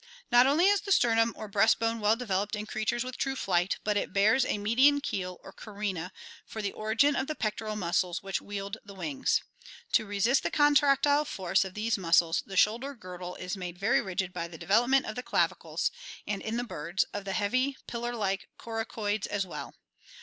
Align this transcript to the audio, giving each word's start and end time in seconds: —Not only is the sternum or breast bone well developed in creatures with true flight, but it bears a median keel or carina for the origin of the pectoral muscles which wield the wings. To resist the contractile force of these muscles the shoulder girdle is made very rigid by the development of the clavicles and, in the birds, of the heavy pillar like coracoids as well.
—Not 0.31 0.47
only 0.47 0.65
is 0.65 0.81
the 0.81 0.91
sternum 0.91 1.31
or 1.37 1.47
breast 1.47 1.77
bone 1.77 1.99
well 1.99 2.15
developed 2.15 2.55
in 2.55 2.65
creatures 2.65 3.03
with 3.03 3.17
true 3.17 3.35
flight, 3.35 3.77
but 3.83 3.97
it 3.97 4.11
bears 4.13 4.43
a 4.45 4.57
median 4.57 4.99
keel 4.99 5.39
or 5.43 5.51
carina 5.51 6.11
for 6.43 6.59
the 6.59 6.71
origin 6.71 7.15
of 7.15 7.27
the 7.27 7.35
pectoral 7.35 7.75
muscles 7.75 8.23
which 8.23 8.41
wield 8.41 8.77
the 8.83 8.95
wings. 8.95 9.43
To 9.91 10.07
resist 10.07 10.41
the 10.41 10.49
contractile 10.49 11.23
force 11.23 11.63
of 11.63 11.75
these 11.75 11.99
muscles 11.99 12.41
the 12.47 12.57
shoulder 12.57 12.95
girdle 12.95 13.35
is 13.35 13.55
made 13.55 13.77
very 13.77 14.01
rigid 14.01 14.33
by 14.33 14.47
the 14.47 14.57
development 14.57 15.05
of 15.05 15.13
the 15.15 15.21
clavicles 15.21 15.91
and, 16.25 16.41
in 16.41 16.57
the 16.57 16.63
birds, 16.63 17.05
of 17.13 17.23
the 17.23 17.33
heavy 17.33 17.77
pillar 17.85 18.15
like 18.15 18.49
coracoids 18.57 19.27
as 19.27 19.45
well. 19.45 19.75